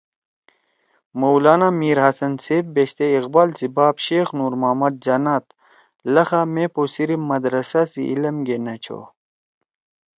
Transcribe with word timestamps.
مولانا 1.21 1.67
میرحسن 1.79 2.33
صیب 2.45 2.65
بیشتے 2.75 3.05
اقبال 3.19 3.49
سی 3.57 3.67
باپ 3.75 3.95
شیخ 4.05 4.27
نور 4.37 4.53
محمد 4.61 4.93
جناد 5.05 5.45
لخا 6.13 6.41
مے 6.53 6.65
پو 6.73 6.81
صرف 6.95 7.19
مدرسہ 7.29 7.81
سی 7.91 8.03
علم 8.11 8.37
گے 8.47 8.57
نہ 8.65 8.75
چھو 8.83 8.99